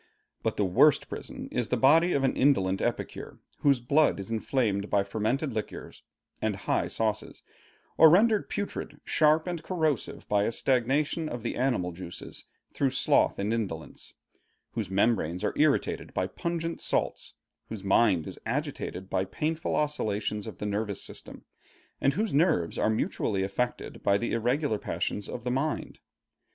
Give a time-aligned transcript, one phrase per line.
[0.41, 4.89] But the worst prison is the body of an indolent epicure, whose blood is inflamed
[4.89, 6.01] by fermented liquors
[6.41, 7.43] and high sauces,
[7.99, 13.37] or rendered putrid, sharp, and corrosive by a stagnation of the animal juices through sloth
[13.37, 14.15] and indolence;
[14.71, 17.35] whose membranes are irritated by pungent salts;
[17.69, 21.45] whose mind is agitated by painful oscillations of the nervous system,
[22.01, 25.99] and whose nerves are mutually affected by the irregular passions of his mind.